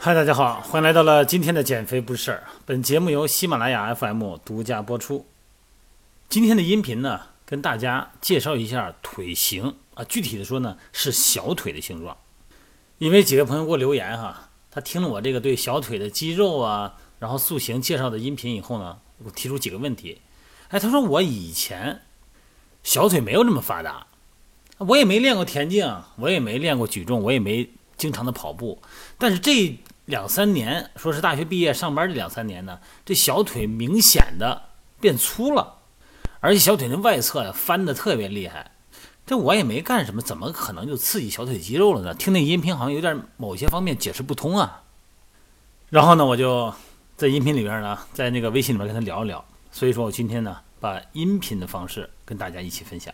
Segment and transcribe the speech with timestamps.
[0.00, 2.44] 嗨，大家好，欢迎来到了今天的减肥不是事儿。
[2.64, 5.26] 本节目由喜马拉雅 FM 独家播出。
[6.28, 12.16] 今天的音频呢，跟大家介绍一下腿型啊，具体的说呢，是小腿的形状。
[12.98, 20.20] 因为几个朋友给我留言哈，他听了我这个对小腿的肌肉啊，然后塑形介绍的音频以后呢，我提出几个问题。
[20.68, 22.02] 哎，他说我以前
[22.84, 24.06] 小腿没有这么发达，
[24.78, 28.80] 我也没练过田径，我也没练过举重，我也没经常的跑步，
[29.18, 34.62] 但是这两三年，说是大学毕业上班这两三年呢，这小腿明显的
[35.00, 35.74] 变粗了。
[36.40, 38.70] 而且小腿的外侧呀翻的特别厉害，
[39.26, 42.14] 这我也没干什么，怎么可能就刺激小腿肌肉了呢？
[42.14, 44.84] 听那音频好像有点某些方面解释不通啊。
[45.90, 46.72] 然后呢，我就
[47.16, 49.44] 在音频里边呢，在那个微信里面跟他聊一聊。
[49.72, 53.12] 所以说我今天呢，把音频的方式跟大家一起分享。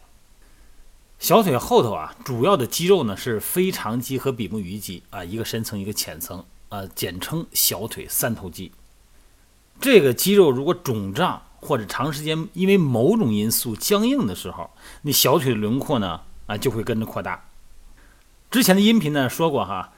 [1.24, 8.72] 小腿后头啊，主要的肌肉呢是腓肠肌和比目鱼肌啊，一个深层一个浅层啊，简称小腿三头肌。
[9.80, 11.40] 这个肌肉如果肿胀。
[11.62, 14.68] 或者长时间因为某种因素僵硬的时候，
[15.00, 17.48] 你小腿的轮廓呢啊就会跟着扩大。
[18.50, 19.94] 之前的音频呢说过哈，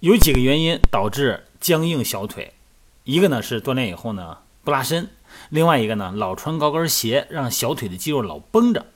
[0.00, 2.54] 有几个原因导致僵硬小腿，
[3.02, 5.10] 一个呢是锻炼以后呢不拉伸，
[5.50, 8.86] 另外一个呢老穿高跟鞋让小腿的肌肉老绷着，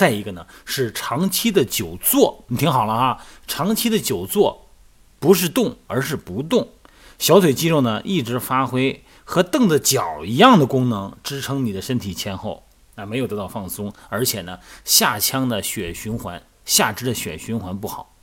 [0.00, 2.42] 再一个呢是长期的久坐。
[2.48, 4.70] 你听好了啊，长期的久坐
[5.18, 6.70] 不是动而是不动，
[7.18, 9.04] 小腿肌肉呢一直发挥。
[9.26, 18.16] 和凳子脚一样的功能，支撑你的身体前后啊，没有得到放松，而且呢，下腔的血循环，下肢的血循环不好，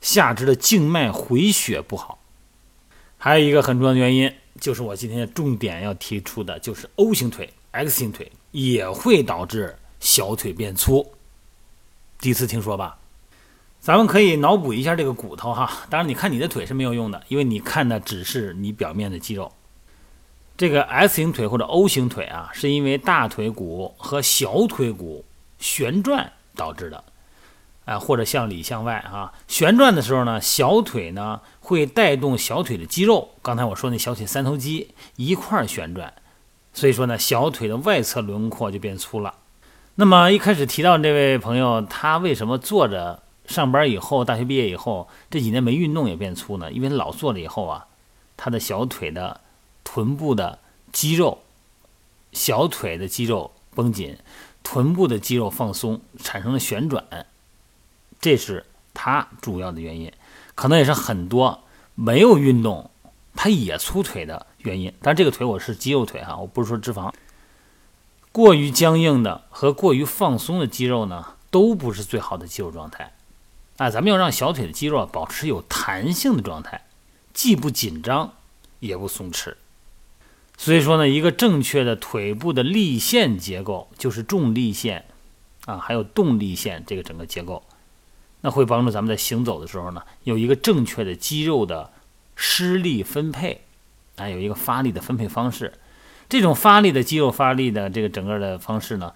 [0.00, 2.20] 下肢的静脉回血不好，
[3.18, 11.12] 还有一个很重要的原因，就是我今天重点要提出的，就是 O 型腿、X 型腿也会导致小腿变粗。
[12.20, 12.98] 第一次听说吧？
[13.78, 19.52] 咱们可以脑补一下这个骨头哈，当然你看你的腿是没有用的，因为你看的只是你表面的肌肉。
[20.56, 25.24] 这个 S 型腿或者 O 型腿啊，是因为大腿骨和小腿骨
[25.58, 27.04] 旋转导致的，
[27.84, 36.12] 啊，或者向里向外啊，旋转的时候呢，小腿呢会带动小腿的肌肉，刚才我说那小腿三头肌一块儿旋转，
[36.72, 39.34] 所以说呢，小腿的外侧轮廓就变粗了。
[39.96, 46.70] 那么一开始提到这位朋友，他为什么坐着上班以后，大学毕业以后这几年没运动也变粗呢？
[46.72, 47.86] 因为老坐了以后啊，
[48.36, 49.40] 他的小腿的。
[49.88, 50.58] 臀部的
[50.90, 51.42] 肌肉、
[52.32, 54.18] 小腿的肌肉绷紧，
[54.64, 57.04] 臀部的肌肉放松，产生了旋转，
[58.20, 60.12] 这是它主要的原因，
[60.56, 61.62] 可能也是很多
[61.94, 62.90] 没有运动
[63.36, 64.92] 它也粗腿的原因。
[65.00, 67.10] 但这个腿我是肌肉腿哈，我不是说脂肪。
[68.36, 73.14] 过于僵硬的和过于放松的肌肉呢，都不是最好的肌肉状态。
[73.78, 76.84] 啊，咱们要让小腿的肌肉保持有弹性的状态，
[77.32, 78.34] 既不紧张
[78.80, 79.54] 也不松弛。
[80.58, 85.06] 所以说呢，一个正确的腿部的立线结构，就是重力线
[85.64, 87.62] 啊，还有动力线这个整个结构，
[88.42, 91.90] 那会帮助咱们在行走的时候呢，有一个正确的肌肉的
[92.34, 93.62] 施力分配，
[94.16, 95.72] 啊，有一个发力的分配方式。
[96.28, 99.12] 这种发力的肌肉发力的这个整个的方式呢，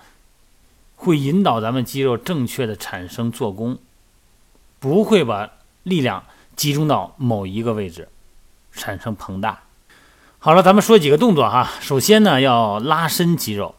[0.96, 3.78] 会引导咱们肌肉正确的产生做功，
[4.78, 5.50] 不会把
[5.82, 8.08] 力量集中到某一个位置，
[8.72, 9.62] 产生膨大。
[10.38, 11.70] 好了，咱们说几个动作哈。
[11.80, 13.74] 首先呢，要拉伸肌肉。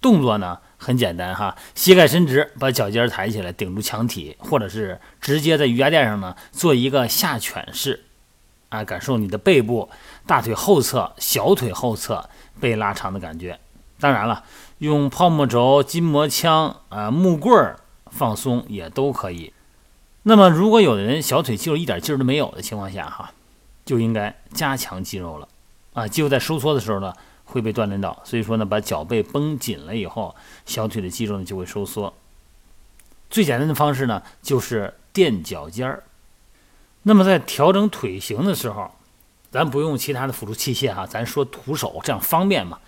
[0.00, 8.02] 动作呢很简单哈，膝盖伸直，把脚尖抬起来顶住墙体，或者是直接在瑜伽垫上呢做一个下犬式，
[8.72, 9.90] 啊，感受你的背部、
[10.26, 12.26] 大腿后侧、小腿后侧
[12.58, 13.60] 被拉长的感觉。
[14.00, 14.44] 当然了，
[14.78, 17.78] 用泡沫轴、筋膜枪啊、木棍儿
[18.10, 19.52] 放松也都可以。
[20.22, 23.30] 那么，如果有的人小腿肌肉一点劲儿都没有的情况下哈，
[23.84, 25.46] 就应该加强肌肉了。
[25.92, 27.12] 啊，肌肉在收缩的时候呢，
[27.44, 30.34] 会被锻炼到，所以说呢，把脚背绷紧了以后，
[30.64, 32.14] 小腿的肌肉呢就会收缩。
[33.28, 36.02] 最简单的方式呢，就是垫脚尖儿。
[37.02, 38.90] 那么在调整腿型的时候，
[39.50, 42.78] 咱不用其他的辅助器械哈，咱说徒手这样方便嘛。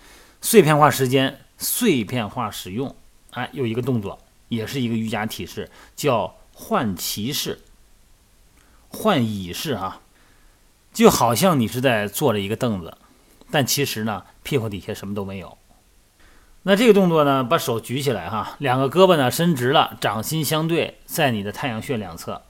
[0.41, 2.95] 碎片化时间，碎片化使用。
[3.31, 7.59] 哎，有一个动作，也是一个瑜伽体式，叫换骑式、
[8.87, 10.01] 换椅式啊。
[10.93, 12.97] 就好像你是在坐着一个凳子，
[13.51, 15.57] 但其实呢，屁股底下什么都没有。
[16.63, 22.41] 那这个动作呢，把手举起来哈，两个胳膊呢伸直了，掌心相对在你的太阳穴两侧，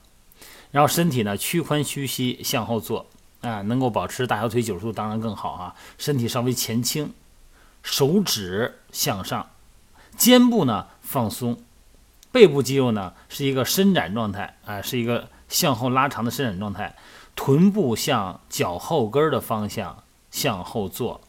[0.76, 3.06] 然后身体呢屈髋屈膝向后坐
[3.40, 5.74] 啊，能够保持大小腿九十度当然更好哈。
[5.96, 7.14] 身体稍微前倾，
[7.82, 9.48] 手指向上，
[10.18, 11.58] 肩部呢放松，
[12.30, 16.94] 背部肌肉呢是一个伸展状态啊，是一个向后拉长的伸展状态。
[17.34, 21.22] 臀部向脚后跟的方向向后坐，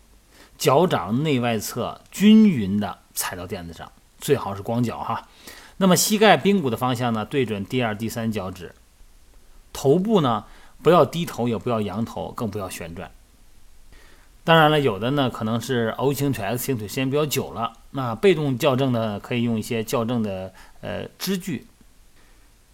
[0.57, 5.25] 脚掌内外侧均匀的踩到垫子上，最好是光脚哈。
[5.77, 8.75] 那么膝盖髌骨的方向呢，对准第二、第三脚趾。
[9.77, 10.43] 头部呢，
[10.81, 13.11] 不要低头，也不要仰头，更不要旋转。
[14.43, 20.51] 当然了，有的呢可能是 O 型腿、S 型腿时间比较久了，那被动校正呢，可以用一些校正的
[20.81, 21.67] 呃支具。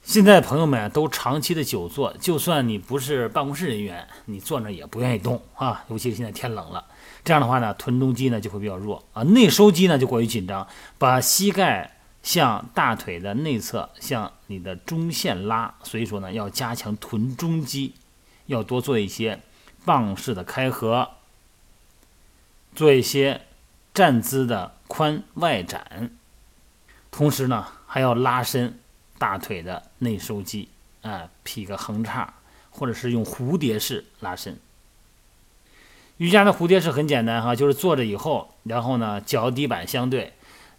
[0.01, 5.83] 现在朋友们都长期的久坐，就算你不是办公室人员，你坐那也不愿意动啊。
[5.89, 6.85] 尤其是现在天冷了，
[7.25, 10.65] 这样的话呢，臀中肌呢就会比较弱啊，内收肌呢就过于紧张，
[10.97, 15.75] 把膝盖向大腿的内侧向你的中线拉。
[15.83, 17.93] 所以说呢，要加强臀中肌，
[18.47, 19.39] 要多做一些
[19.85, 21.11] 棒式的开合，
[22.73, 23.41] 做一些
[23.93, 26.09] 站姿的髋外展，
[27.11, 28.79] 同时呢还要拉伸。
[29.19, 30.67] 大腿的内收肌，
[31.01, 32.33] 啊，劈个横叉，
[32.71, 34.59] 或者是用蝴蝶式拉伸。
[36.17, 40.33] 瑜伽的蝴蝶式很简单哈，就是坐着以后，然后呢脚底板相对，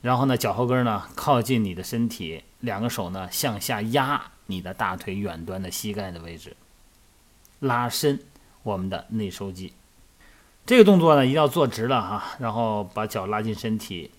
[0.05, 6.55] 然后呢脚后跟呢靠近你的身体，两个手呢向下压你的大腿远端的膝盖的位置，
[7.61, 8.21] 拉伸
[8.63, 9.73] 我们的内收肌。
[10.67, 14.11] 这个动作呢一定要做直了哈，然后把脚拉进身体，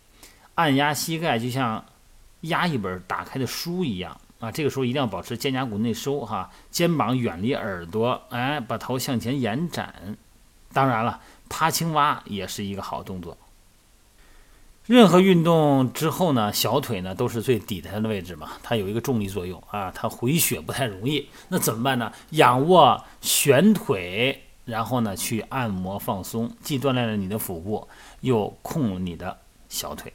[0.56, 1.86] 按压膝盖，就像。
[2.42, 10.16] 压一本打开的书一样啊，这个时候一定要保持肩胛骨内收哈，肩膀远离耳朵，哎，把头向前延展。
[10.72, 13.36] 当然了，趴青蛙也是一个好动作。
[14.88, 21.28] 任何运动之后呢，小腿呢都是最底下的位置嘛，它有一个重力作用啊，它回血不太容易。
[21.50, 22.12] 那怎么办呢？
[22.32, 27.88] 仰卧旋腿，然后呢去按摩放松，既锻炼了你的腹部，
[28.22, 29.36] 又控你的
[29.70, 30.14] 小腿。